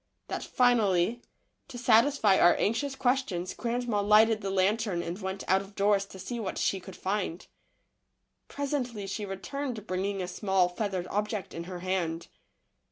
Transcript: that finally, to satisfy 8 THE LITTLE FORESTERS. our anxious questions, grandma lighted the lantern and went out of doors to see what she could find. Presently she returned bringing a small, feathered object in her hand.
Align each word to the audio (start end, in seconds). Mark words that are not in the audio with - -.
that 0.29 0.43
finally, 0.43 1.21
to 1.67 1.77
satisfy 1.77 2.33
8 2.33 2.37
THE 2.37 2.41
LITTLE 2.43 2.47
FORESTERS. 2.53 2.59
our 2.59 2.65
anxious 2.65 2.95
questions, 2.95 3.53
grandma 3.53 4.01
lighted 4.01 4.41
the 4.41 4.49
lantern 4.49 5.03
and 5.03 5.21
went 5.21 5.43
out 5.47 5.61
of 5.61 5.75
doors 5.75 6.07
to 6.07 6.17
see 6.17 6.39
what 6.39 6.57
she 6.57 6.79
could 6.79 6.95
find. 6.95 7.45
Presently 8.47 9.05
she 9.05 9.25
returned 9.27 9.85
bringing 9.85 10.19
a 10.23 10.27
small, 10.27 10.69
feathered 10.69 11.05
object 11.11 11.53
in 11.53 11.65
her 11.65 11.81
hand. 11.81 12.29